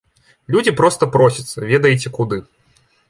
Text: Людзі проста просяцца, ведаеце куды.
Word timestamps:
Людзі 0.53 0.71
проста 0.79 1.07
просяцца, 1.17 1.57
ведаеце 1.73 2.07
куды. 2.17 2.41